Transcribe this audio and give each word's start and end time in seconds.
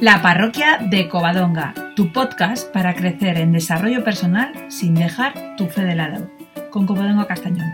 La 0.00 0.22
parroquia 0.22 0.78
de 0.78 1.10
Covadonga, 1.10 1.74
tu 1.94 2.10
podcast 2.10 2.72
para 2.72 2.94
crecer 2.94 3.36
en 3.36 3.52
desarrollo 3.52 4.02
personal 4.02 4.50
sin 4.70 4.94
dejar 4.94 5.56
tu 5.58 5.66
fe 5.66 5.82
de 5.82 5.94
lado, 5.94 6.30
con 6.70 6.86
Covadonga 6.86 7.26
Castañón. 7.26 7.70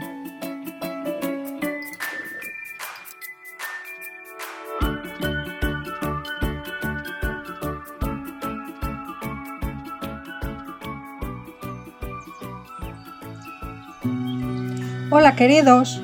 Hola 15.10 15.36
queridos, 15.36 16.02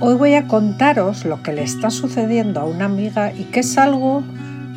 hoy 0.00 0.16
voy 0.16 0.34
a 0.34 0.48
contaros 0.48 1.24
lo 1.24 1.44
que 1.44 1.52
le 1.52 1.62
está 1.62 1.90
sucediendo 1.90 2.58
a 2.58 2.64
una 2.64 2.86
amiga 2.86 3.32
y 3.32 3.44
que 3.44 3.60
es 3.60 3.78
algo 3.78 4.24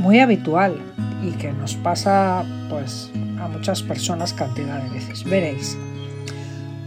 muy 0.02 0.20
habitual 0.20 0.76
y 1.24 1.32
que 1.38 1.54
nos 1.54 1.76
pasa 1.76 2.44
pues 2.70 3.12
a 3.40 3.48
muchas 3.48 3.84
personas 3.84 4.34
cantidad 4.34 4.82
de 4.82 4.90
veces. 4.90 5.24
Veréis. 5.24 5.78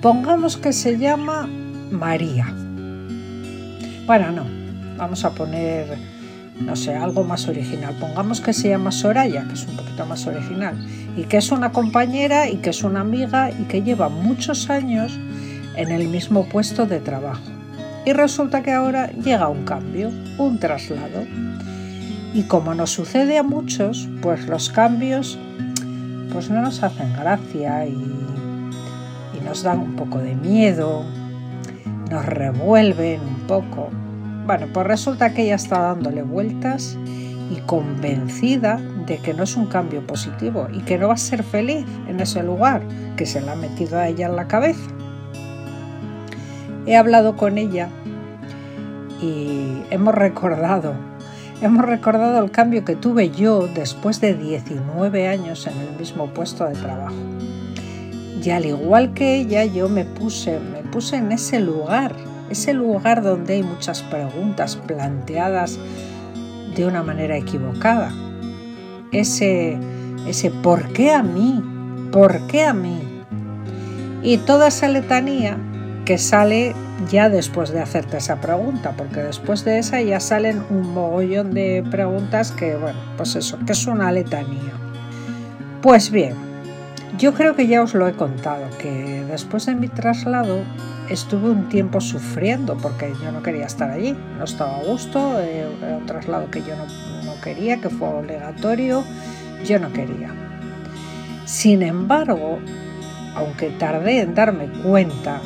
Pongamos 0.02 0.56
que 0.56 0.72
se 0.72 0.98
llama 0.98 1.48
María. 1.90 2.52
Bueno, 4.06 4.32
no. 4.32 4.44
Vamos 4.96 5.24
a 5.24 5.34
poner, 5.34 5.86
no 6.60 6.76
sé, 6.76 6.94
algo 6.94 7.24
más 7.24 7.48
original. 7.48 7.94
Pongamos 7.98 8.40
que 8.40 8.52
se 8.52 8.68
llama 8.68 8.92
Soraya, 8.92 9.44
que 9.46 9.54
es 9.54 9.66
un 9.66 9.76
poquito 9.76 10.04
más 10.06 10.26
original. 10.26 10.76
Y 11.16 11.22
que 11.22 11.36
es 11.36 11.50
una 11.52 11.72
compañera 11.72 12.48
y 12.48 12.56
que 12.56 12.70
es 12.70 12.82
una 12.82 13.00
amiga 13.00 13.50
y 13.50 13.64
que 13.64 13.82
lleva 13.82 14.08
muchos 14.08 14.68
años 14.70 15.18
en 15.76 15.90
el 15.90 16.08
mismo 16.08 16.48
puesto 16.48 16.86
de 16.86 17.00
trabajo. 17.00 17.42
Y 18.04 18.12
resulta 18.12 18.62
que 18.62 18.72
ahora 18.72 19.10
llega 19.12 19.48
un 19.48 19.64
cambio, 19.64 20.10
un 20.38 20.58
traslado. 20.58 21.24
Y 22.34 22.42
como 22.42 22.74
nos 22.74 22.90
sucede 22.90 23.38
a 23.38 23.44
muchos, 23.44 24.08
pues 24.20 24.48
los 24.48 24.68
cambios 24.68 25.38
pues 26.32 26.50
no 26.50 26.60
nos 26.62 26.82
hacen 26.82 27.12
gracia 27.12 27.86
y, 27.86 27.92
y 27.92 29.44
nos 29.44 29.62
dan 29.62 29.78
un 29.78 29.94
poco 29.94 30.18
de 30.18 30.34
miedo, 30.34 31.04
nos 32.10 32.26
revuelven 32.26 33.20
un 33.20 33.46
poco. 33.46 33.88
Bueno, 34.44 34.66
pues 34.74 34.84
resulta 34.84 35.32
que 35.32 35.44
ella 35.44 35.54
está 35.54 35.78
dándole 35.78 36.22
vueltas 36.22 36.98
y 37.52 37.60
convencida 37.66 38.80
de 39.06 39.18
que 39.18 39.32
no 39.32 39.44
es 39.44 39.56
un 39.56 39.66
cambio 39.66 40.04
positivo 40.04 40.66
y 40.72 40.80
que 40.80 40.98
no 40.98 41.08
va 41.08 41.14
a 41.14 41.18
ser 41.18 41.44
feliz 41.44 41.86
en 42.08 42.18
ese 42.18 42.42
lugar 42.42 42.82
que 43.16 43.26
se 43.26 43.40
le 43.40 43.50
ha 43.50 43.54
metido 43.54 43.96
a 43.96 44.08
ella 44.08 44.26
en 44.26 44.34
la 44.34 44.48
cabeza. 44.48 44.90
He 46.86 46.96
hablado 46.96 47.36
con 47.36 47.58
ella 47.58 47.90
y 49.22 49.82
hemos 49.90 50.16
recordado 50.16 51.13
Hemos 51.64 51.86
recordado 51.86 52.44
el 52.44 52.50
cambio 52.50 52.84
que 52.84 52.94
tuve 52.94 53.30
yo 53.30 53.68
después 53.68 54.20
de 54.20 54.34
19 54.34 55.28
años 55.28 55.66
en 55.66 55.78
el 55.78 55.96
mismo 55.98 56.26
puesto 56.26 56.66
de 56.66 56.74
trabajo. 56.74 57.14
Y 58.44 58.50
al 58.50 58.66
igual 58.66 59.14
que 59.14 59.36
ella, 59.36 59.64
yo 59.64 59.88
me 59.88 60.04
puse, 60.04 60.60
me 60.60 60.82
puse 60.90 61.16
en 61.16 61.32
ese 61.32 61.60
lugar, 61.60 62.14
ese 62.50 62.74
lugar 62.74 63.22
donde 63.22 63.54
hay 63.54 63.62
muchas 63.62 64.02
preguntas 64.02 64.76
planteadas 64.76 65.78
de 66.76 66.84
una 66.84 67.02
manera 67.02 67.38
equivocada. 67.38 68.12
Ese, 69.10 69.78
ese 70.26 70.50
¿por 70.50 70.92
qué 70.92 71.12
a 71.12 71.22
mí? 71.22 71.62
¿Por 72.12 72.46
qué 72.46 72.66
a 72.66 72.74
mí? 72.74 73.00
Y 74.22 74.36
toda 74.36 74.68
esa 74.68 74.86
letanía 74.88 75.56
que 76.04 76.18
sale 76.18 76.74
ya 77.10 77.28
después 77.28 77.70
de 77.70 77.80
hacerte 77.80 78.18
esa 78.18 78.40
pregunta, 78.40 78.92
porque 78.96 79.22
después 79.22 79.64
de 79.64 79.78
esa 79.78 80.00
ya 80.02 80.20
salen 80.20 80.62
un 80.70 80.92
mogollón 80.92 81.54
de 81.54 81.84
preguntas 81.90 82.52
que, 82.52 82.76
bueno, 82.76 82.98
pues 83.16 83.36
eso, 83.36 83.58
que 83.66 83.72
es 83.72 83.86
una 83.86 84.12
letanía. 84.12 84.72
Pues 85.80 86.10
bien, 86.10 86.34
yo 87.18 87.34
creo 87.34 87.54
que 87.56 87.66
ya 87.66 87.82
os 87.82 87.94
lo 87.94 88.06
he 88.06 88.12
contado, 88.12 88.66
que 88.78 89.24
después 89.28 89.66
de 89.66 89.74
mi 89.74 89.88
traslado 89.88 90.58
estuve 91.08 91.50
un 91.50 91.68
tiempo 91.68 92.00
sufriendo 92.00 92.76
porque 92.76 93.12
yo 93.22 93.32
no 93.32 93.42
quería 93.42 93.66
estar 93.66 93.90
allí, 93.90 94.16
no 94.38 94.44
estaba 94.44 94.76
a 94.76 94.82
gusto, 94.82 95.38
era 95.40 95.96
un 95.96 96.06
traslado 96.06 96.50
que 96.50 96.60
yo 96.60 96.76
no, 96.76 96.86
no 97.24 97.40
quería, 97.40 97.80
que 97.80 97.90
fue 97.90 98.08
obligatorio, 98.08 99.04
yo 99.64 99.78
no 99.78 99.92
quería. 99.92 100.34
Sin 101.44 101.82
embargo, 101.82 102.58
aunque 103.34 103.70
tardé 103.70 104.20
en 104.20 104.34
darme 104.34 104.68
cuenta 104.82 105.40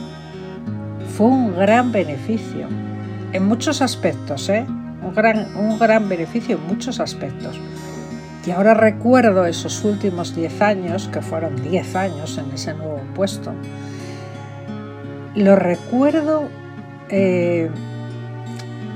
fue 1.19 1.27
un 1.27 1.57
gran 1.57 1.91
beneficio, 1.91 2.69
en 3.33 3.45
muchos 3.45 3.83
aspectos, 3.83 4.49
¿eh? 4.51 4.65
un, 5.03 5.13
gran, 5.13 5.49
un 5.57 5.77
gran 5.77 6.09
beneficio 6.09 6.57
en 6.57 6.65
muchos 6.69 7.01
aspectos. 7.01 7.59
Y 8.47 8.53
ahora 8.53 8.73
recuerdo 8.73 9.45
esos 9.45 9.83
últimos 9.83 10.37
10 10.37 10.63
años, 10.63 11.09
que 11.13 11.21
fueron 11.21 11.61
10 11.61 11.97
años 11.97 12.39
en 12.39 12.53
ese 12.53 12.73
nuevo 12.73 13.01
puesto, 13.17 13.53
lo 15.35 15.57
recuerdo 15.57 16.49
eh, 17.09 17.69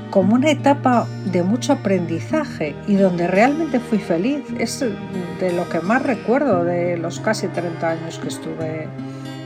como 0.09 0.35
una 0.35 0.51
etapa 0.51 1.05
de 1.25 1.43
mucho 1.43 1.73
aprendizaje 1.73 2.73
y 2.87 2.95
donde 2.95 3.27
realmente 3.27 3.81
fui 3.81 3.99
feliz. 3.99 4.45
Es 4.57 4.79
de 4.79 5.51
lo 5.51 5.67
que 5.67 5.81
más 5.81 6.01
recuerdo 6.01 6.63
de 6.63 6.95
los 6.95 7.19
casi 7.19 7.49
30 7.49 7.89
años 7.89 8.17
que 8.17 8.29
estuve 8.29 8.87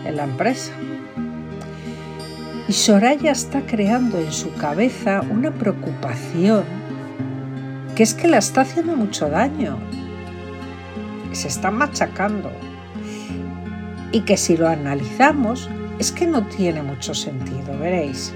en 0.05 0.15
la 0.15 0.25
empresa. 0.25 0.73
Y 2.67 2.73
Soraya 2.73 3.31
está 3.31 3.61
creando 3.61 4.19
en 4.19 4.31
su 4.31 4.53
cabeza 4.53 5.21
una 5.29 5.51
preocupación 5.51 6.65
que 7.95 8.03
es 8.03 8.13
que 8.13 8.27
la 8.27 8.37
está 8.37 8.61
haciendo 8.61 8.95
mucho 8.95 9.29
daño. 9.29 9.77
Se 11.31 11.47
está 11.47 11.71
machacando. 11.71 12.51
Y 14.11 14.21
que 14.21 14.37
si 14.37 14.57
lo 14.57 14.67
analizamos 14.67 15.69
es 15.97 16.11
que 16.11 16.27
no 16.27 16.45
tiene 16.45 16.83
mucho 16.83 17.15
sentido, 17.15 17.77
veréis. 17.79 18.33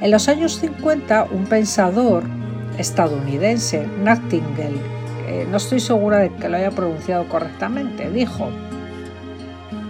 En 0.00 0.10
los 0.10 0.28
años 0.28 0.58
50, 0.58 1.28
un 1.30 1.46
pensador 1.46 2.24
estadounidense, 2.76 3.86
Nightingale, 4.02 4.76
eh, 5.26 5.46
no 5.50 5.56
estoy 5.56 5.80
segura 5.80 6.18
de 6.18 6.34
que 6.34 6.48
lo 6.48 6.56
haya 6.56 6.70
pronunciado 6.70 7.28
correctamente, 7.28 8.10
dijo, 8.10 8.50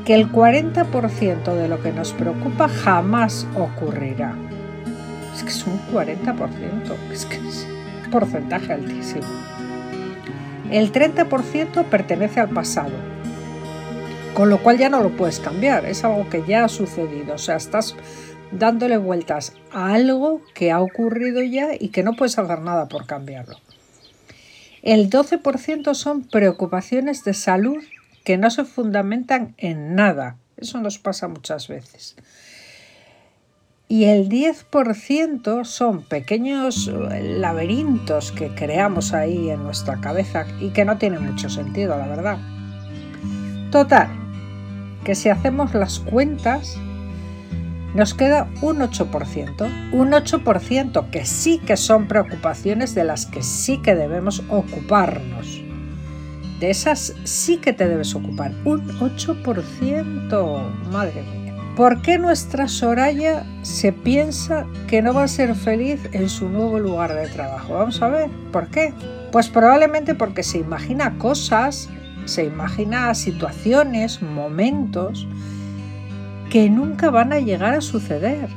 que 0.09 0.15
el 0.15 0.33
40% 0.33 1.55
de 1.55 1.69
lo 1.69 1.83
que 1.83 1.93
nos 1.93 2.15
preocupa 2.15 2.67
jamás 2.67 3.47
ocurrirá. 3.55 4.35
Es 5.35 5.43
que 5.43 5.51
es 5.51 5.67
un 5.67 5.79
40%, 5.93 6.95
es 7.13 7.27
que 7.27 7.37
es 7.37 7.67
un 8.07 8.11
porcentaje 8.11 8.73
altísimo. 8.73 9.27
El 10.71 10.93
30% 10.93 11.85
pertenece 11.85 12.41
al 12.41 12.49
pasado, 12.49 12.95
con 14.33 14.49
lo 14.49 14.63
cual 14.63 14.79
ya 14.79 14.89
no 14.89 15.03
lo 15.03 15.15
puedes 15.15 15.41
cambiar, 15.41 15.85
es 15.85 16.03
algo 16.05 16.27
que 16.31 16.43
ya 16.49 16.65
ha 16.65 16.69
sucedido, 16.71 17.35
o 17.35 17.39
sea, 17.39 17.57
estás 17.57 17.95
dándole 18.51 18.97
vueltas 18.97 19.53
a 19.73 19.93
algo 19.93 20.41
que 20.55 20.73
ha 20.73 20.81
ocurrido 20.81 21.43
ya 21.43 21.75
y 21.79 21.89
que 21.91 22.03
no 22.03 22.15
puedes 22.15 22.39
hacer 22.39 22.63
nada 22.63 22.89
por 22.89 23.05
cambiarlo. 23.05 23.59
El 24.81 25.11
12% 25.11 25.93
son 25.93 26.23
preocupaciones 26.23 27.25
de 27.25 27.35
salud 27.35 27.85
que 28.29 28.37
no 28.37 28.51
se 28.51 28.67
fundamentan 28.67 29.55
en 29.57 29.95
nada. 29.95 30.37
Eso 30.59 30.83
nos 30.83 30.99
pasa 30.99 31.29
muchas 31.29 31.67
veces. 31.67 32.15
Y 33.89 34.05
el 34.05 34.29
10% 34.29 35.65
son 35.65 36.03
pequeños 36.03 36.89
laberintos 36.89 38.31
que 38.33 38.55
creamos 38.55 39.15
ahí 39.15 39.49
en 39.49 39.63
nuestra 39.63 39.99
cabeza 40.03 40.45
y 40.61 40.75
que 40.75 40.85
no 40.85 40.99
tienen 40.99 41.25
mucho 41.25 41.49
sentido, 41.49 41.97
la 41.97 42.07
verdad. 42.07 42.37
Total, 43.73 44.11
que 45.05 45.15
si 45.15 45.31
hacemos 45.31 45.73
las 45.73 45.99
cuentas, 45.99 46.77
nos 47.95 48.13
queda 48.13 48.51
un 48.61 48.81
8%. 48.81 49.93
Un 49.93 50.11
8% 50.11 51.09
que 51.09 51.25
sí 51.25 51.61
que 51.61 51.79
son 51.79 52.09
preocupaciones 52.09 52.95
de 52.95 53.05
las 53.05 53.25
que 53.25 53.43
sí 53.43 53.81
que 53.81 53.95
debemos 53.95 54.43
ocuparnos. 54.51 55.63
De 56.61 56.71
esas 56.71 57.15
sí 57.25 57.59
que 57.59 57.73
te 57.73 57.89
debes 57.89 58.15
ocupar. 58.15 58.53
Un 58.65 58.89
8%. 58.99 60.91
Madre 60.91 61.23
mía. 61.23 61.55
¿Por 61.77 62.03
qué 62.03 62.19
nuestra 62.19 62.67
Soraya 62.67 63.45
se 63.63 63.93
piensa 63.93 64.67
que 64.89 65.01
no 65.01 65.15
va 65.15 65.23
a 65.23 65.29
ser 65.29 65.55
feliz 65.55 66.01
en 66.11 66.29
su 66.29 66.49
nuevo 66.49 66.81
lugar 66.81 67.15
de 67.15 67.29
trabajo? 67.29 67.75
Vamos 67.75 68.03
a 68.03 68.09
ver. 68.09 68.29
¿Por 68.51 68.67
qué? 68.69 68.93
Pues 69.31 69.49
probablemente 69.49 70.17
porque 70.17 70.43
se 70.43 70.59
imagina 70.59 71.17
cosas, 71.19 71.89
se 72.25 72.45
imagina 72.45 73.15
situaciones, 73.15 74.21
momentos 74.21 75.29
que 76.51 76.69
nunca 76.69 77.11
van 77.11 77.33
a 77.33 77.39
llegar 77.39 77.75
a 77.75 77.81
suceder. 77.81 78.49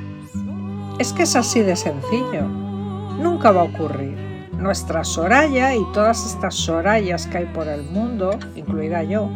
Es 0.97 1.13
que 1.13 1.24
es 1.24 1.36
así 1.36 1.59
de 1.59 1.75
sencillo. 1.75 2.47
Nunca 3.21 3.51
va 3.51 3.62
a 3.62 3.65
ocurrir 3.65 4.31
nuestra 4.61 5.03
Soraya 5.03 5.75
y 5.75 5.83
todas 5.93 6.25
estas 6.25 6.55
Sorayas 6.55 7.25
que 7.27 7.39
hay 7.39 7.45
por 7.47 7.67
el 7.67 7.83
mundo, 7.83 8.37
incluida 8.55 9.03
yo, 9.03 9.27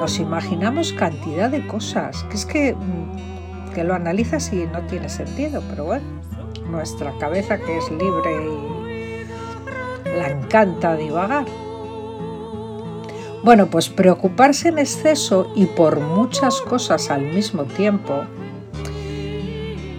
nos 0.00 0.18
imaginamos 0.18 0.92
cantidad 0.92 1.48
de 1.48 1.66
cosas, 1.66 2.24
que 2.24 2.34
es 2.34 2.44
que, 2.44 2.74
mm, 2.74 3.72
que 3.72 3.84
lo 3.84 3.94
analizas 3.94 4.52
y 4.52 4.66
no 4.66 4.80
tiene 4.82 5.08
sentido, 5.08 5.62
pero 5.70 5.84
bueno, 5.84 6.04
nuestra 6.68 7.12
cabeza 7.18 7.58
que 7.58 7.78
es 7.78 7.90
libre 7.90 8.32
y 8.44 10.18
la 10.18 10.30
encanta 10.30 10.96
divagar. 10.96 11.46
Bueno, 13.44 13.66
pues 13.66 13.88
preocuparse 13.88 14.68
en 14.68 14.78
exceso 14.78 15.52
y 15.54 15.66
por 15.66 16.00
muchas 16.00 16.60
cosas 16.62 17.10
al 17.10 17.22
mismo 17.22 17.64
tiempo 17.64 18.24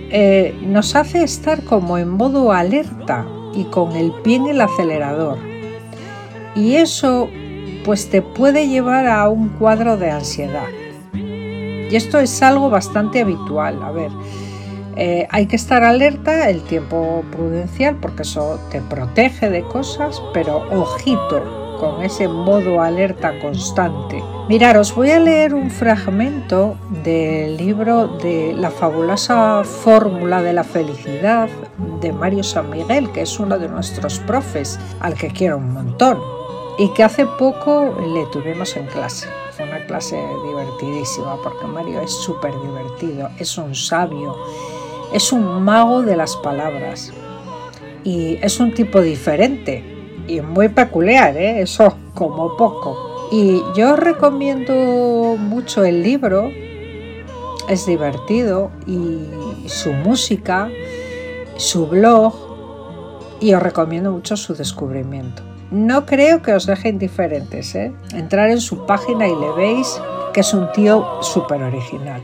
eh, 0.10 0.58
nos 0.66 0.96
hace 0.96 1.24
estar 1.24 1.64
como 1.64 1.98
en 1.98 2.10
modo 2.10 2.52
alerta 2.52 3.26
y 3.56 3.66
con 3.66 3.94
el 3.94 4.12
pie 4.24 4.36
en 4.38 4.48
el 4.48 4.62
acelerador. 4.62 5.38
Y 6.56 6.76
eso 6.76 7.30
pues 7.84 8.10
te 8.10 8.22
puede 8.22 8.68
llevar 8.68 9.08
a 9.08 9.30
un 9.30 9.50
cuadro 9.50 9.98
de 9.98 10.12
ansiedad. 10.12 10.68
Y 11.14 11.96
esto 11.96 12.20
es 12.20 12.42
algo 12.42 12.70
bastante 12.70 13.22
habitual. 13.22 13.82
A 13.84 13.92
ver, 13.92 14.12
eh, 14.96 15.28
hay 15.30 15.46
que 15.46 15.56
estar 15.56 15.84
alerta 15.84 16.50
el 16.50 16.62
tiempo 16.64 17.24
prudencial 17.32 17.96
porque 17.98 18.24
eso 18.24 18.60
te 18.72 18.82
protege 18.82 19.50
de 19.50 19.62
cosas, 19.64 20.22
pero 20.34 20.58
ojito 20.72 21.65
con 21.80 22.02
ese 22.02 22.28
modo 22.28 22.82
alerta 22.82 23.40
constante. 23.40 24.24
Mirar, 24.48 24.78
os 24.78 24.94
voy 24.94 25.12
a 25.12 25.20
leer 25.20 25.54
un 25.54 25.72
fragmento 25.72 26.78
del 27.04 27.58
libro 27.58 28.08
de 28.08 28.54
La 28.54 28.70
fabulosa 28.70 29.64
fórmula 29.64 30.42
de 30.42 30.54
la 30.54 30.64
felicidad 30.64 31.50
de 32.02 32.12
Mario 32.12 32.44
San 32.44 32.70
Miguel, 32.70 33.12
que 33.12 33.22
es 33.22 33.40
uno 33.40 33.58
de 33.58 33.68
nuestros 33.68 34.20
profes, 34.20 34.80
al 35.00 35.16
que 35.16 35.30
quiero 35.30 35.58
un 35.58 35.74
montón, 35.74 36.20
y 36.78 36.90
que 36.94 37.04
hace 37.04 37.26
poco 37.26 37.96
le 38.14 38.26
tuvimos 38.28 38.76
en 38.76 38.86
clase. 38.88 39.28
Fue 39.52 39.66
una 39.66 39.86
clase 39.86 40.22
divertidísima 40.46 41.38
porque 41.42 41.66
Mario 41.66 42.02
es 42.02 42.12
súper 42.12 42.54
divertido, 42.62 43.30
es 43.40 43.58
un 43.58 43.74
sabio 43.74 44.36
es 45.14 45.32
un 45.32 45.64
mago 45.64 46.02
de 46.02 46.16
las 46.16 46.36
palabras 46.36 47.14
y 48.04 48.38
es 48.42 48.60
un 48.60 48.74
tipo 48.74 49.02
diferente 49.02 49.95
y 50.28 50.42
muy 50.42 50.70
peculiar, 50.70 51.36
¿eh? 51.38 51.62
eso 51.62 51.96
como 52.14 52.56
poco. 52.58 53.30
Y 53.32 53.62
yo 53.76 53.96
recomiendo 53.96 55.36
mucho 55.38 55.84
el 55.84 56.04
libro, 56.04 56.50
es 57.68 57.86
divertido 57.86 58.72
y 58.86 59.20
su 59.68 59.92
música, 59.94 60.70
su 61.58 61.88
blog 61.88 62.34
y 63.40 63.54
os 63.54 63.62
recomiendo 63.62 64.12
mucho 64.12 64.38
su 64.38 64.54
descubrimiento. 64.54 65.42
No 65.72 66.06
creo 66.06 66.42
que 66.42 66.54
os 66.54 66.68
deje 66.68 66.90
indiferentes, 66.90 67.74
¿eh? 67.76 67.92
entrar 68.14 68.50
en 68.50 68.62
su 68.62 68.86
página 68.86 69.28
y 69.28 69.36
le 69.36 69.52
veis 69.54 70.00
que 70.34 70.42
es 70.42 70.54
un 70.54 70.72
tío 70.74 71.06
súper 71.22 71.64
original. 71.64 72.22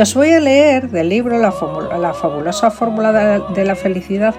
Os 0.00 0.14
voy 0.14 0.30
a 0.30 0.38
leer 0.38 0.90
del 0.90 1.08
libro 1.08 1.38
La, 1.38 1.50
fabulosa 1.50 2.70
fórmula 2.70 3.40
de 3.40 3.64
la 3.64 3.74
felicidad, 3.74 4.32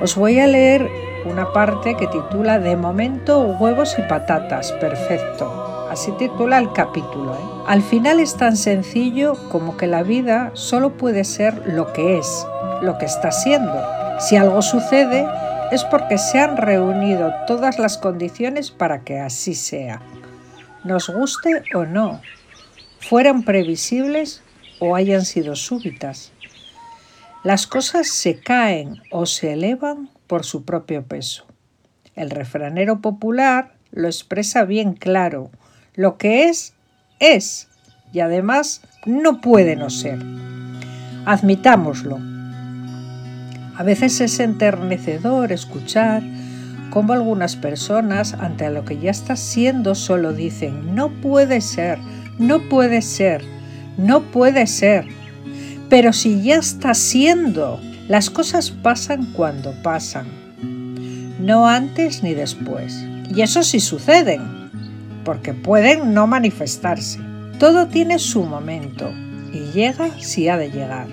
os 0.00 0.14
voy 0.14 0.38
a 0.38 0.46
leer 0.46 0.88
una 1.24 1.52
parte 1.52 1.96
que 1.96 2.06
titula 2.06 2.60
De 2.60 2.76
momento 2.76 3.40
huevos 3.58 3.96
y 3.98 4.02
patatas, 4.02 4.70
perfecto. 4.72 5.88
Así 5.90 6.12
titula 6.12 6.58
el 6.58 6.72
capítulo. 6.72 7.34
¿eh? 7.34 7.64
Al 7.66 7.82
final 7.82 8.20
es 8.20 8.36
tan 8.36 8.56
sencillo 8.56 9.34
como 9.50 9.76
que 9.76 9.88
la 9.88 10.04
vida 10.04 10.52
solo 10.54 10.96
puede 10.96 11.24
ser 11.24 11.60
lo 11.66 11.92
que 11.92 12.18
es, 12.18 12.46
lo 12.80 12.96
que 12.96 13.06
está 13.06 13.32
siendo. 13.32 13.82
Si 14.20 14.36
algo 14.36 14.62
sucede 14.62 15.26
es 15.72 15.82
porque 15.82 16.18
se 16.18 16.38
han 16.38 16.56
reunido 16.56 17.34
todas 17.48 17.80
las 17.80 17.98
condiciones 17.98 18.70
para 18.70 19.00
que 19.00 19.18
así 19.18 19.54
sea. 19.54 20.00
Nos 20.84 21.10
guste 21.10 21.64
o 21.74 21.84
no, 21.84 22.20
fueran 23.00 23.42
previsibles 23.42 24.44
o 24.80 24.96
hayan 24.96 25.24
sido 25.24 25.54
súbitas. 25.54 26.32
Las 27.44 27.66
cosas 27.66 28.08
se 28.08 28.40
caen 28.40 29.00
o 29.10 29.24
se 29.26 29.52
elevan 29.52 30.10
por 30.26 30.44
su 30.44 30.64
propio 30.64 31.04
peso. 31.04 31.46
El 32.14 32.30
refranero 32.30 33.00
popular 33.00 33.74
lo 33.92 34.08
expresa 34.08 34.64
bien 34.64 34.94
claro. 34.94 35.50
Lo 35.94 36.18
que 36.18 36.48
es, 36.48 36.74
es, 37.18 37.68
y 38.12 38.20
además 38.20 38.82
no 39.06 39.40
puede 39.40 39.76
no 39.76 39.90
ser. 39.90 40.18
Admitámoslo. 41.24 42.18
A 43.76 43.82
veces 43.82 44.20
es 44.20 44.40
enternecedor 44.40 45.52
escuchar 45.52 46.22
cómo 46.90 47.12
algunas 47.12 47.56
personas 47.56 48.34
ante 48.34 48.68
lo 48.70 48.84
que 48.84 48.98
ya 48.98 49.10
está 49.10 49.36
siendo 49.36 49.94
solo 49.94 50.32
dicen, 50.32 50.94
no 50.94 51.08
puede 51.08 51.60
ser, 51.60 51.98
no 52.38 52.68
puede 52.68 53.00
ser, 53.00 53.42
no 54.00 54.22
puede 54.22 54.66
ser. 54.66 55.06
Pero 55.88 56.12
si 56.12 56.42
ya 56.42 56.56
está 56.56 56.94
siendo, 56.94 57.80
las 58.08 58.30
cosas 58.30 58.70
pasan 58.70 59.32
cuando 59.32 59.72
pasan, 59.82 60.26
no 61.40 61.66
antes 61.66 62.22
ni 62.22 62.34
después. 62.34 63.04
Y 63.34 63.42
eso 63.42 63.62
sí 63.62 63.80
suceden, 63.80 64.40
porque 65.24 65.54
pueden 65.54 66.14
no 66.14 66.26
manifestarse. 66.26 67.20
Todo 67.58 67.86
tiene 67.86 68.18
su 68.18 68.42
momento 68.42 69.10
y 69.52 69.70
llega 69.72 70.10
si 70.18 70.48
ha 70.48 70.56
de 70.56 70.70
llegar. 70.70 71.06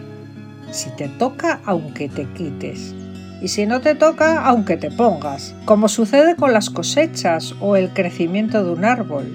Si 0.71 0.89
te 0.91 1.07
toca, 1.07 1.59
aunque 1.65 2.09
te 2.09 2.25
quites. 2.33 2.93
Y 3.41 3.49
si 3.49 3.65
no 3.65 3.81
te 3.81 3.95
toca, 3.95 4.43
aunque 4.45 4.77
te 4.77 4.89
pongas, 4.89 5.53
como 5.65 5.87
sucede 5.89 6.35
con 6.35 6.53
las 6.53 6.69
cosechas 6.69 7.53
o 7.59 7.75
el 7.75 7.93
crecimiento 7.93 8.63
de 8.63 8.71
un 8.71 8.85
árbol. 8.85 9.25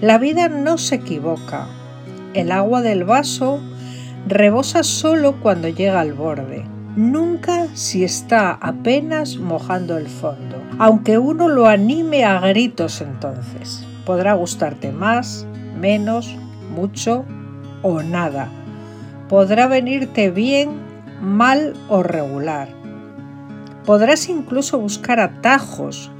La 0.00 0.18
vida 0.18 0.48
no 0.48 0.78
se 0.78 0.96
equivoca, 0.96 1.68
el 2.34 2.52
agua 2.52 2.82
del 2.82 3.04
vaso 3.04 3.60
rebosa 4.26 4.82
solo 4.82 5.40
cuando 5.40 5.68
llega 5.68 6.00
al 6.00 6.12
borde, 6.12 6.64
nunca 6.96 7.66
si 7.74 8.04
está 8.04 8.52
apenas 8.52 9.36
mojando 9.36 9.96
el 9.96 10.06
fondo, 10.06 10.62
aunque 10.78 11.18
uno 11.18 11.48
lo 11.48 11.66
anime 11.66 12.24
a 12.24 12.40
gritos 12.40 13.00
entonces. 13.00 13.84
Podrá 14.04 14.34
gustarte 14.34 14.92
más, 14.92 15.46
menos, 15.78 16.36
mucho 16.74 17.24
o 17.82 18.02
nada. 18.02 18.48
Podrá 19.28 19.66
venirte 19.66 20.30
bien, 20.30 20.70
mal 21.20 21.74
o 21.88 22.02
regular. 22.02 22.68
Podrás 23.86 24.28
incluso 24.28 24.78
buscar 24.78 25.18
atajos 25.20 26.10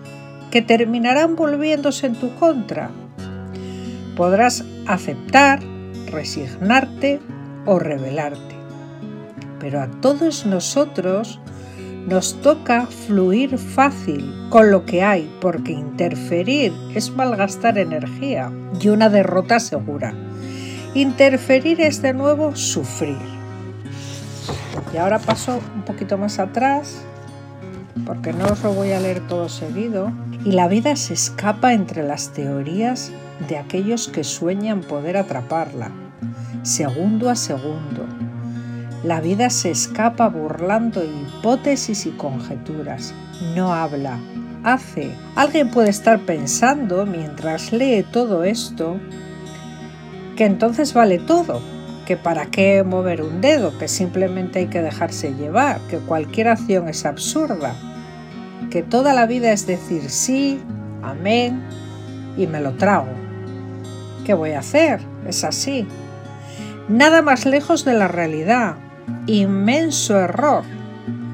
que 0.50 0.62
terminarán 0.62 1.36
volviéndose 1.36 2.06
en 2.06 2.14
tu 2.14 2.34
contra. 2.34 2.90
Podrás 4.16 4.64
aceptar 4.86 5.60
resignarte 6.12 7.20
o 7.66 7.78
rebelarte. 7.78 8.54
Pero 9.58 9.80
a 9.80 9.88
todos 10.00 10.46
nosotros 10.46 11.40
nos 12.06 12.40
toca 12.40 12.86
fluir 12.86 13.58
fácil 13.58 14.32
con 14.50 14.70
lo 14.70 14.84
que 14.84 15.02
hay, 15.02 15.32
porque 15.40 15.72
interferir 15.72 16.72
es 16.94 17.10
malgastar 17.10 17.78
energía 17.78 18.50
y 18.80 18.88
una 18.88 19.08
derrota 19.08 19.60
segura. 19.60 20.14
Interferir 20.94 21.80
es 21.80 22.02
de 22.02 22.12
nuevo 22.12 22.56
sufrir. 22.56 23.16
Y 24.92 24.96
ahora 24.96 25.18
paso 25.20 25.60
un 25.74 25.82
poquito 25.82 26.18
más 26.18 26.38
atrás, 26.38 27.02
porque 28.04 28.32
no 28.32 28.46
os 28.46 28.62
lo 28.62 28.72
voy 28.72 28.90
a 28.92 29.00
leer 29.00 29.20
todo 29.26 29.48
seguido. 29.48 30.12
Y 30.44 30.52
la 30.52 30.66
vida 30.66 30.96
se 30.96 31.14
escapa 31.14 31.72
entre 31.72 32.02
las 32.02 32.32
teorías 32.32 33.12
de 33.48 33.58
aquellos 33.58 34.08
que 34.08 34.24
sueñan 34.24 34.80
poder 34.80 35.16
atraparla 35.16 35.92
segundo 36.62 37.28
a 37.28 37.36
segundo. 37.36 38.06
La 39.04 39.20
vida 39.20 39.50
se 39.50 39.70
escapa 39.70 40.28
burlando 40.28 41.02
hipótesis 41.04 42.06
y 42.06 42.10
conjeturas. 42.10 43.12
No 43.54 43.74
habla, 43.74 44.18
hace. 44.62 45.10
Alguien 45.34 45.70
puede 45.70 45.90
estar 45.90 46.20
pensando 46.20 47.04
mientras 47.04 47.72
lee 47.72 48.04
todo 48.12 48.44
esto 48.44 48.98
que 50.36 50.44
entonces 50.44 50.94
vale 50.94 51.18
todo, 51.18 51.60
que 52.06 52.16
para 52.16 52.46
qué 52.46 52.82
mover 52.84 53.22
un 53.22 53.40
dedo, 53.40 53.76
que 53.76 53.88
simplemente 53.88 54.60
hay 54.60 54.66
que 54.66 54.82
dejarse 54.82 55.34
llevar, 55.34 55.80
que 55.90 55.98
cualquier 55.98 56.48
acción 56.48 56.88
es 56.88 57.04
absurda, 57.04 57.74
que 58.70 58.82
toda 58.82 59.12
la 59.12 59.26
vida 59.26 59.52
es 59.52 59.66
decir 59.66 60.08
sí, 60.08 60.60
amén 61.02 61.62
y 62.36 62.46
me 62.46 62.60
lo 62.60 62.72
trago. 62.74 63.08
¿Qué 64.24 64.34
voy 64.34 64.52
a 64.52 64.60
hacer? 64.60 65.00
Es 65.26 65.44
así. 65.44 65.86
Nada 66.92 67.22
más 67.22 67.46
lejos 67.46 67.86
de 67.86 67.94
la 67.94 68.06
realidad. 68.06 68.76
Inmenso 69.26 70.20
error. 70.20 70.62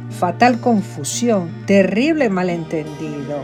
Fatal 0.08 0.60
confusión. 0.60 1.50
Terrible 1.66 2.30
malentendido. 2.30 3.42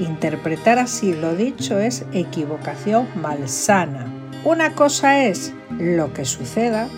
Interpretar 0.00 0.80
así 0.80 1.12
lo 1.12 1.36
dicho 1.36 1.78
es 1.78 2.04
equivocación 2.12 3.06
malsana. 3.14 4.06
Una 4.44 4.74
cosa 4.74 5.24
es 5.24 5.54
lo 5.78 6.12
que 6.12 6.24
suceda, 6.24 6.88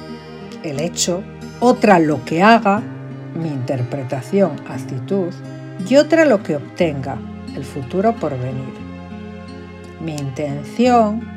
el 0.63 0.81
hecho, 0.81 1.23
otra 1.61 1.99
lo 1.99 2.25
que 2.25 2.43
haga, 2.43 2.83
mi 3.39 3.49
interpretación, 3.49 4.53
actitud, 4.67 5.29
y 5.87 5.97
otra 5.97 6.25
lo 6.25 6.43
que 6.43 6.57
obtenga, 6.57 7.19
el 7.55 7.65
futuro 7.65 8.15
por 8.15 8.33
venir. 8.39 8.73
Mi 10.01 10.17
intención, 10.17 11.36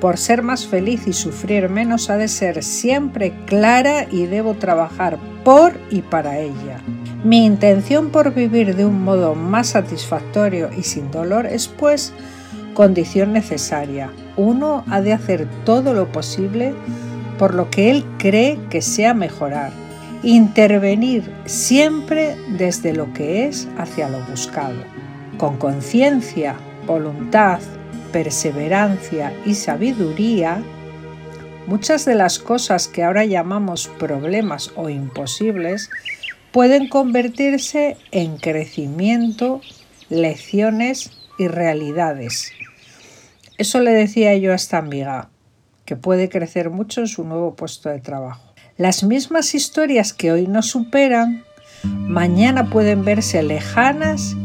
por 0.00 0.16
ser 0.18 0.42
más 0.42 0.66
feliz 0.66 1.06
y 1.06 1.12
sufrir 1.12 1.68
menos, 1.68 2.10
ha 2.10 2.16
de 2.16 2.28
ser 2.28 2.62
siempre 2.62 3.32
clara 3.46 4.06
y 4.10 4.26
debo 4.26 4.54
trabajar 4.54 5.18
por 5.44 5.74
y 5.90 6.02
para 6.02 6.38
ella. 6.38 6.80
Mi 7.22 7.44
intención 7.44 8.10
por 8.10 8.32
vivir 8.32 8.76
de 8.76 8.86
un 8.86 9.02
modo 9.02 9.34
más 9.34 9.68
satisfactorio 9.68 10.70
y 10.76 10.82
sin 10.82 11.10
dolor 11.10 11.46
es 11.46 11.68
pues 11.68 12.14
condición 12.72 13.34
necesaria. 13.34 14.10
Uno 14.36 14.84
ha 14.88 15.02
de 15.02 15.12
hacer 15.12 15.46
todo 15.64 15.92
lo 15.92 16.10
posible 16.10 16.72
por 17.38 17.54
lo 17.54 17.70
que 17.70 17.90
él 17.90 18.04
cree 18.18 18.58
que 18.70 18.80
sea 18.80 19.12
mejorar. 19.12 19.72
Intervenir 20.22 21.30
siempre 21.44 22.36
desde 22.58 22.94
lo 22.94 23.12
que 23.12 23.46
es 23.46 23.68
hacia 23.76 24.08
lo 24.08 24.24
buscado. 24.26 24.82
Con 25.36 25.56
conciencia, 25.56 26.56
voluntad, 26.86 27.60
perseverancia 28.12 29.32
y 29.44 29.54
sabiduría, 29.54 30.62
muchas 31.66 32.04
de 32.04 32.14
las 32.14 32.38
cosas 32.38 32.88
que 32.88 33.02
ahora 33.02 33.24
llamamos 33.24 33.88
problemas 33.98 34.72
o 34.76 34.88
imposibles 34.88 35.90
pueden 36.52 36.88
convertirse 36.88 37.96
en 38.10 38.36
crecimiento, 38.36 39.60
lecciones 40.08 41.10
y 41.38 41.48
realidades. 41.48 42.52
Eso 43.56 43.80
le 43.80 43.92
decía 43.92 44.34
yo 44.36 44.52
a 44.52 44.56
esta 44.56 44.78
amiga, 44.78 45.30
que 45.84 45.96
puede 45.96 46.28
crecer 46.28 46.70
mucho 46.70 47.00
en 47.00 47.08
su 47.08 47.24
nuevo 47.24 47.54
puesto 47.54 47.88
de 47.88 48.00
trabajo. 48.00 48.54
Las 48.76 49.04
mismas 49.04 49.54
historias 49.54 50.12
que 50.12 50.32
hoy 50.32 50.46
nos 50.46 50.66
superan, 50.66 51.44
mañana 51.84 52.70
pueden 52.70 53.04
verse 53.04 53.42
lejanas 53.42 54.36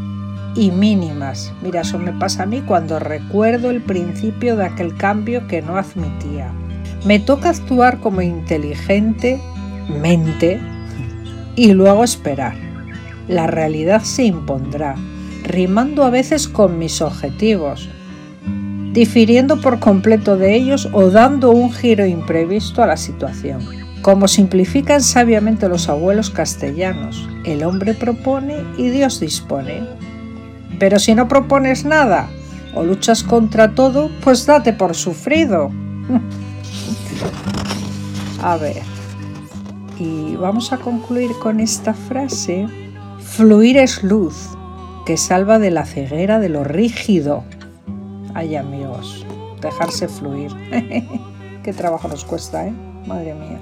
y 0.56 0.72
mínimas. 0.72 1.54
Mira, 1.62 1.82
eso 1.82 2.00
me 2.00 2.14
pasa 2.14 2.44
a 2.44 2.46
mí 2.46 2.62
cuando 2.62 3.00
recuerdo 3.00 3.70
el 3.70 3.82
principio 3.82 4.56
de 4.56 4.66
aquel 4.66 4.96
cambio 4.96 5.48
que 5.48 5.62
no 5.62 5.78
admitía. 5.78 6.52
Me 7.06 7.20
toca 7.20 7.50
actuar 7.50 8.00
como 8.00 8.22
inteligente 8.22 9.40
mente 9.90 10.60
y 11.56 11.74
luego 11.74 12.04
esperar. 12.04 12.56
La 13.28 13.48
realidad 13.48 14.04
se 14.04 14.24
impondrá, 14.24 14.96
rimando 15.44 16.04
a 16.04 16.10
veces 16.10 16.48
con 16.48 16.78
mis 16.78 17.02
objetivos, 17.02 17.90
difiriendo 18.94 19.60
por 19.62 19.80
completo 19.80 20.38
de 20.38 20.56
ellos 20.56 20.90
o 20.94 21.10
dando 21.10 21.52
un 21.52 21.72
giro 21.72 22.06
imprevisto 22.06 22.84
a 22.84 22.88
la 22.88 22.98
situación. 22.98 23.62
Como 24.02 24.28
simplifican 24.28 25.02
sabiamente 25.02 25.68
los 25.68 25.90
abuelos 25.90 26.30
castellanos, 26.30 27.28
el 27.44 27.64
hombre 27.64 27.96
propone 27.96 28.64
y 28.78 28.90
Dios 28.90 29.20
dispone. 29.20 29.84
Pero 30.80 31.00
si 31.00 31.16
no 31.16 31.28
propones 31.28 31.86
nada 31.86 32.28
o 32.74 32.84
luchas 32.84 33.24
contra 33.24 33.74
todo, 33.74 34.10
pues 34.24 34.46
date 34.46 34.74
por 34.74 34.96
sufrido. 34.96 35.72
a 38.44 38.58
ver. 38.58 38.82
Y 39.98 40.36
vamos 40.36 40.74
a 40.74 40.78
concluir 40.78 41.32
con 41.42 41.60
esta 41.60 41.94
frase. 41.94 42.68
Fluir 43.20 43.78
es 43.78 44.04
luz 44.04 44.50
que 45.06 45.18
salva 45.18 45.60
de 45.60 45.72
la 45.72 45.86
ceguera 45.86 46.40
de 46.40 46.50
lo 46.50 46.64
rígido. 46.64 47.44
Ay 48.34 48.56
amigos, 48.56 49.26
dejarse 49.62 50.08
fluir. 50.08 50.52
Qué 51.64 51.74
trabajo 51.74 52.08
nos 52.08 52.26
cuesta, 52.26 52.68
¿eh? 52.68 52.74
Madre 53.08 53.34
mía. 53.34 53.60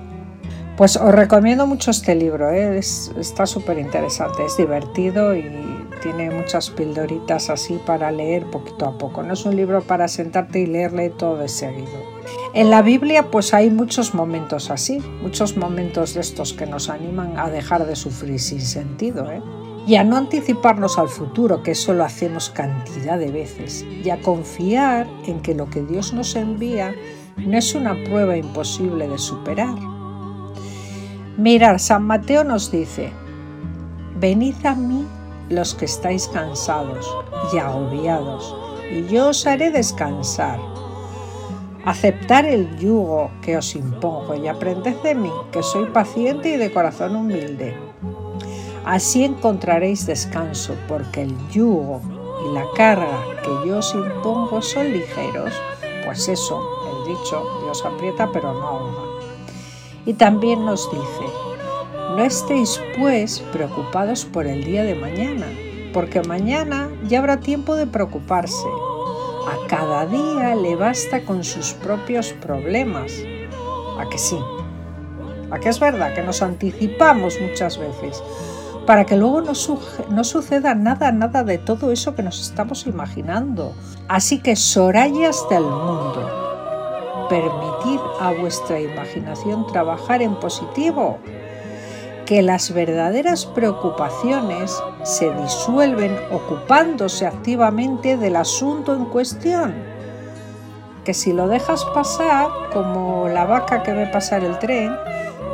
Pues 0.78 0.96
os 0.96 1.14
recomiendo 1.14 1.68
mucho 1.68 1.92
este 1.92 2.16
libro, 2.16 2.50
¿eh? 2.50 2.80
está 2.80 3.46
súper 3.46 3.78
interesante, 3.78 4.44
es 4.44 4.58
divertido 4.58 5.36
y 5.36 5.44
tiene 6.04 6.30
muchas 6.30 6.70
pildoritas 6.70 7.50
así 7.50 7.80
para 7.86 8.12
leer 8.12 8.46
poquito 8.52 8.86
a 8.86 8.98
poco. 8.98 9.24
No 9.24 9.34
es 9.34 9.46
un 9.46 9.56
libro 9.56 9.82
para 9.82 10.10
sentarte 10.10 10.60
y 10.60 10.66
leerle 10.66 11.10
todo 11.10 11.38
de 11.38 11.48
seguido. 11.48 12.14
En 12.54 12.70
la 12.70 12.82
Biblia 12.82 13.32
pues 13.32 13.54
hay 13.54 13.70
muchos 13.70 14.14
momentos 14.14 14.70
así, 14.70 15.00
muchos 15.22 15.56
momentos 15.56 16.14
de 16.14 16.22
estos 16.22 16.52
que 16.54 16.66
nos 16.66 16.90
animan 16.90 17.40
a 17.40 17.50
dejar 17.50 17.88
de 17.88 17.96
sufrir 17.96 18.40
sin 18.40 18.62
sentido 18.62 19.32
¿eh? 19.32 19.42
y 19.88 19.96
a 19.96 20.04
no 20.04 20.18
anticiparnos 20.18 20.98
al 20.98 21.08
futuro, 21.08 21.64
que 21.64 21.72
eso 21.72 21.94
lo 21.94 22.04
hacemos 22.04 22.50
cantidad 22.50 23.18
de 23.18 23.32
veces, 23.32 23.86
y 24.04 24.10
a 24.10 24.22
confiar 24.22 25.08
en 25.26 25.42
que 25.42 25.56
lo 25.56 25.70
que 25.70 25.82
Dios 25.82 26.14
nos 26.14 26.36
envía 26.36 26.94
no 27.38 27.58
es 27.58 27.76
una 27.76 27.96
prueba 28.06 28.38
imposible 28.38 29.08
de 29.08 29.18
superar. 29.18 29.76
Mirar, 31.38 31.80
San 31.80 32.04
Mateo 32.04 32.44
nos 32.44 32.72
dice, 32.72 33.12
venid 34.20 34.56
a 34.66 34.76
mí 34.76 35.06
los 35.50 35.76
que 35.76 35.86
estáis 35.86 36.28
cansados 36.28 37.10
y 37.54 37.58
agobiados, 37.58 38.56
y 38.92 39.06
yo 39.08 39.30
os 39.30 39.46
haré 39.46 39.72
descansar. 39.72 40.60
Aceptar 41.86 42.46
el 42.46 42.78
yugo 42.78 43.30
que 43.42 43.58
os 43.58 43.76
impongo 43.76 44.36
y 44.36 44.48
aprended 44.48 44.96
de 45.02 45.16
mí, 45.16 45.32
que 45.52 45.62
soy 45.62 45.86
paciente 45.88 46.50
y 46.50 46.58
de 46.58 46.72
corazón 46.72 47.16
humilde. 47.16 47.76
Así 48.86 49.24
encontraréis 49.24 50.06
descanso, 50.06 50.76
porque 50.88 51.24
el 51.24 51.36
yugo 51.50 52.02
y 52.46 52.54
la 52.54 52.66
carga 52.76 53.20
que 53.44 53.68
yo 53.68 53.80
os 53.80 53.94
impongo 53.94 54.62
son 54.62 54.92
ligeros. 54.92 55.54
Pues 56.06 56.28
eso, 56.28 56.62
el 56.90 57.16
dicho, 57.16 57.42
Dios 57.64 57.84
aprieta 57.86 58.30
pero 58.32 58.54
no 58.54 58.68
ahoga. 58.68 59.04
Y 60.06 60.14
también 60.14 60.66
nos 60.66 60.90
dice, 60.92 61.53
no 62.16 62.24
estéis 62.24 62.80
pues 62.98 63.40
preocupados 63.52 64.24
por 64.24 64.46
el 64.46 64.64
día 64.64 64.84
de 64.84 64.94
mañana, 64.94 65.48
porque 65.94 66.22
mañana 66.22 66.90
ya 67.08 67.20
habrá 67.20 67.40
tiempo 67.40 67.76
de 67.76 67.88
preocuparse. 67.88 68.68
A 69.48 69.68
cada 69.68 70.06
día 70.06 70.56
le 70.56 70.76
basta 70.76 71.26
con 71.26 71.44
sus 71.44 71.74
propios 71.74 72.34
problemas. 72.34 73.12
¿A 74.00 74.08
que 74.10 74.20
sí? 74.20 74.38
¿A 75.50 75.60
que 75.60 75.70
es 75.70 75.80
verdad 75.80 76.14
que 76.14 76.22
nos 76.22 76.44
anticipamos 76.44 77.40
muchas 77.42 77.80
veces? 77.80 78.24
Para 78.86 79.06
que 79.06 79.18
luego 79.18 79.42
no, 79.42 80.24
suceda 80.24 80.76
nada, 80.76 81.12
nada 81.12 81.44
de 81.44 81.58
todo 81.58 81.92
eso 81.92 82.14
que 82.14 82.22
nos 82.22 82.40
estamos 82.42 82.86
imaginando. 82.86 83.74
Así 84.08 84.40
que 84.40 84.56
Sorayas 84.56 85.44
del 85.50 85.64
mundo, 85.64 86.30
permitid 87.28 88.00
a 88.20 88.34
vuestra 88.40 88.80
imaginación 88.80 89.66
trabajar 89.68 90.22
en 90.22 90.36
positivo 90.36 91.18
que 92.26 92.42
las 92.42 92.74
verdaderas 92.74 93.46
preocupaciones 93.46 94.82
se 95.04 95.30
disuelven 95.32 96.18
ocupándose 96.32 97.26
activamente 97.26 98.18
del 98.18 98.36
asunto 98.36 98.96
en 98.96 99.06
cuestión. 99.06 99.74
Que 101.04 101.14
si 101.14 101.34
lo 101.34 101.48
dejas 101.48 101.84
pasar, 101.94 102.48
como 102.72 103.28
la 103.28 103.46
vaca 103.46 103.84
que 103.84 103.94
ve 103.94 104.08
pasar 104.08 104.44
el 104.44 104.58
tren, 104.60 104.90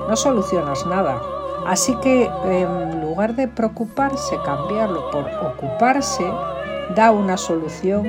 no 0.08 0.16
solucionas 0.16 0.86
nada. 0.86 1.20
Así 1.66 1.96
que 2.02 2.30
en 2.46 3.02
lugar 3.02 3.36
de 3.36 3.48
preocuparse, 3.48 4.38
cambiarlo 4.46 5.10
por 5.12 5.26
ocuparse, 5.26 6.26
da 6.96 7.12
una 7.12 7.38
solución 7.38 8.08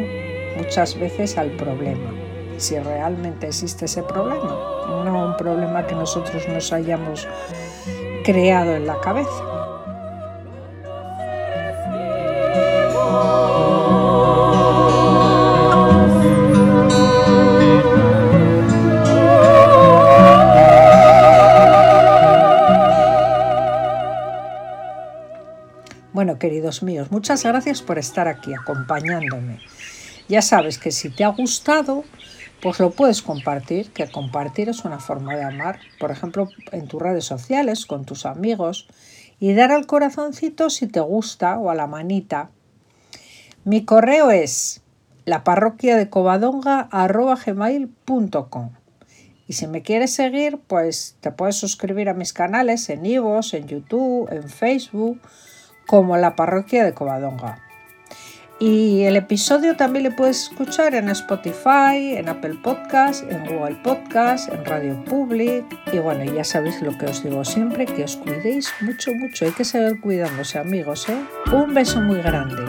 muchas 0.57 0.99
veces 0.99 1.37
al 1.39 1.51
problema, 1.53 2.11
si 2.57 2.79
realmente 2.79 3.47
existe 3.47 3.87
ese 3.87 4.03
problema, 4.03 4.57
no 5.05 5.27
un 5.27 5.37
problema 5.37 5.87
que 5.87 5.95
nosotros 5.95 6.47
nos 6.49 6.73
hayamos 6.73 7.27
creado 8.23 8.75
en 8.75 8.87
la 8.87 9.01
cabeza. 9.01 9.31
Bueno, 26.13 26.39
queridos 26.39 26.83
míos, 26.83 27.11
muchas 27.11 27.45
gracias 27.45 27.81
por 27.81 27.99
estar 27.99 28.29
aquí 28.29 28.53
acompañándome. 28.53 29.59
Ya 30.29 30.43
sabes 30.43 30.77
que 30.77 30.91
si 30.91 31.09
te 31.09 31.25
ha 31.25 31.29
gustado, 31.29 32.05
pues 32.63 32.79
lo 32.79 32.91
puedes 32.91 33.23
compartir, 33.23 33.91
que 33.93 34.11
compartir 34.11 34.69
es 34.69 34.85
una 34.85 34.99
forma 34.99 35.35
de 35.37 35.45
amar, 35.45 35.79
por 35.99 36.11
ejemplo, 36.11 36.51
en 36.73 36.89
tus 36.89 37.01
redes 37.01 37.25
sociales, 37.25 37.87
con 37.87 38.05
tus 38.05 38.27
amigos, 38.27 38.89
y 39.39 39.55
dar 39.55 39.73
al 39.73 39.87
corazoncito 39.87 40.69
si 40.71 40.87
te 40.87 41.01
gusta 41.01 41.59
o 41.59 41.71
a 41.71 41.75
la 41.75 41.87
manita. 41.87 42.51
Mi 43.65 43.85
correo 43.85 44.31
es 44.31 44.83
la 45.25 45.43
parroquia 45.45 45.97
de 45.97 46.11
covadonga.gmail.com 46.11 48.71
y 49.51 49.55
si 49.55 49.67
me 49.67 49.83
quieres 49.83 50.15
seguir, 50.15 50.61
pues 50.65 51.17
te 51.21 51.33
puedes 51.33 51.57
suscribir 51.57 52.09
a 52.09 52.15
mis 52.15 52.33
canales 52.33 52.89
en 52.89 53.05
Ivos, 53.05 53.53
en 53.53 53.67
YouTube, 53.67 54.29
en 54.31 54.49
Facebook, 54.49 55.21
como 55.89 56.17
la 56.17 56.37
parroquia 56.37 56.85
de 56.85 56.95
Covadonga. 56.95 57.61
Y 58.61 59.05
el 59.05 59.17
episodio 59.17 59.75
también 59.75 60.05
lo 60.05 60.15
puedes 60.15 60.43
escuchar 60.43 60.95
en 60.95 61.09
Spotify, 61.09 62.17
en 62.17 62.29
Apple 62.29 62.59
Podcast, 62.63 63.25
en 63.33 63.47
Google 63.47 63.77
Podcast, 63.77 64.53
en 64.53 64.63
Radio 64.67 65.03
Public. 65.07 65.65
Y 65.91 65.99
bueno, 65.99 66.25
ya 66.25 66.45
sabéis 66.45 66.83
lo 66.83 66.97
que 66.99 67.07
os 67.07 67.25
digo 67.25 67.43
siempre, 67.43 67.87
que 67.87 68.05
os 68.05 68.17
cuidéis 68.17 68.71
mucho, 68.83 69.15
mucho. 69.15 69.47
Hay 69.47 69.53
que 69.53 69.65
seguir 69.65 69.99
cuidándose, 70.03 70.59
amigos. 70.59 71.09
¿eh? 71.09 71.19
Un 71.51 71.73
beso 71.73 72.03
muy 72.03 72.21
grande. 72.21 72.63